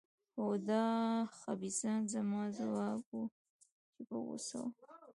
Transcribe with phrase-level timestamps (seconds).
[0.35, 0.85] هو، دا
[1.39, 1.99] خبیثان.
[2.13, 3.21] زما ځواب و،
[3.91, 4.69] چې په غوسه وو.